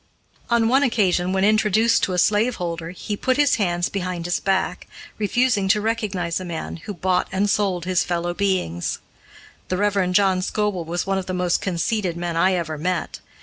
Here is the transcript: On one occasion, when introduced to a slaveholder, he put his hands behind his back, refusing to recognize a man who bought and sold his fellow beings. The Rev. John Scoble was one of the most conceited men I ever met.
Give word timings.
On 0.49 0.67
one 0.67 0.81
occasion, 0.81 1.31
when 1.31 1.43
introduced 1.45 2.01
to 2.01 2.13
a 2.13 2.17
slaveholder, 2.17 2.89
he 2.89 3.15
put 3.15 3.37
his 3.37 3.57
hands 3.57 3.87
behind 3.87 4.25
his 4.25 4.39
back, 4.39 4.87
refusing 5.19 5.67
to 5.67 5.79
recognize 5.79 6.39
a 6.39 6.43
man 6.43 6.77
who 6.77 6.93
bought 6.95 7.27
and 7.31 7.47
sold 7.47 7.85
his 7.85 8.03
fellow 8.03 8.33
beings. 8.33 8.97
The 9.67 9.77
Rev. 9.77 10.11
John 10.11 10.41
Scoble 10.41 10.85
was 10.85 11.05
one 11.05 11.19
of 11.19 11.27
the 11.27 11.35
most 11.35 11.61
conceited 11.61 12.17
men 12.17 12.35
I 12.35 12.53
ever 12.53 12.79
met. 12.79 13.19